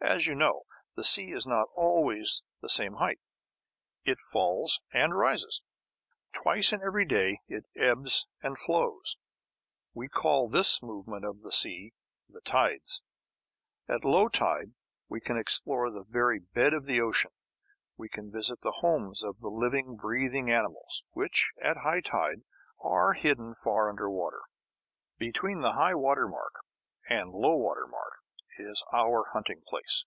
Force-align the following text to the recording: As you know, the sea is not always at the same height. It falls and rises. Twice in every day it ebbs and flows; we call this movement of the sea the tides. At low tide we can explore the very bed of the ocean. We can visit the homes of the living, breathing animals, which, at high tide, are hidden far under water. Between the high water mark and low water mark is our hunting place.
As 0.00 0.26
you 0.26 0.34
know, 0.34 0.62
the 0.94 1.04
sea 1.04 1.32
is 1.32 1.46
not 1.46 1.68
always 1.76 2.42
at 2.58 2.62
the 2.62 2.68
same 2.70 2.94
height. 2.94 3.20
It 4.04 4.20
falls 4.20 4.80
and 4.92 5.14
rises. 5.14 5.62
Twice 6.32 6.72
in 6.72 6.80
every 6.80 7.04
day 7.04 7.40
it 7.46 7.66
ebbs 7.76 8.26
and 8.40 8.56
flows; 8.58 9.18
we 9.92 10.08
call 10.08 10.48
this 10.48 10.82
movement 10.82 11.26
of 11.26 11.42
the 11.42 11.52
sea 11.52 11.92
the 12.28 12.40
tides. 12.40 13.02
At 13.86 14.04
low 14.04 14.28
tide 14.28 14.72
we 15.08 15.20
can 15.20 15.36
explore 15.36 15.90
the 15.90 16.04
very 16.08 16.38
bed 16.38 16.72
of 16.72 16.86
the 16.86 17.00
ocean. 17.00 17.32
We 17.96 18.08
can 18.08 18.32
visit 18.32 18.62
the 18.62 18.76
homes 18.78 19.22
of 19.22 19.40
the 19.40 19.50
living, 19.50 19.96
breathing 19.96 20.50
animals, 20.50 21.04
which, 21.10 21.52
at 21.60 21.78
high 21.78 22.00
tide, 22.00 22.44
are 22.82 23.12
hidden 23.12 23.52
far 23.52 23.90
under 23.90 24.08
water. 24.08 24.40
Between 25.18 25.60
the 25.60 25.72
high 25.72 25.94
water 25.94 26.28
mark 26.28 26.54
and 27.08 27.32
low 27.32 27.56
water 27.56 27.86
mark 27.86 28.14
is 28.60 28.84
our 28.92 29.26
hunting 29.34 29.62
place. 29.68 30.04